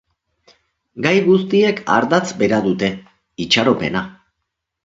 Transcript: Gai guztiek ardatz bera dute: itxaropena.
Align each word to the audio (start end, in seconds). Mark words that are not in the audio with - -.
Gai 1.07 1.11
guztiek 1.27 1.83
ardatz 1.97 2.23
bera 2.41 2.63
dute: 2.69 2.93
itxaropena. 3.47 4.05